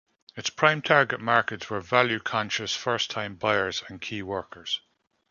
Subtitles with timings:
[0.35, 4.81] Its prime target markets were value-conscious first time buyers and key workers.